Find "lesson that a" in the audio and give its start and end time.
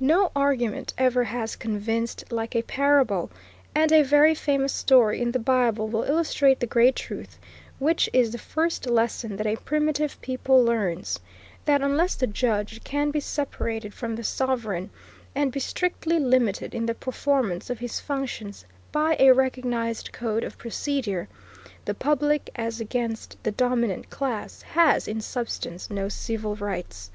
8.86-9.54